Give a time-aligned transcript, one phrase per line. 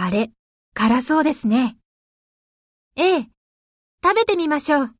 [0.00, 0.30] あれ、
[0.74, 1.76] 辛そうですね。
[2.94, 3.28] ええ、
[4.00, 4.97] 食べてみましょう。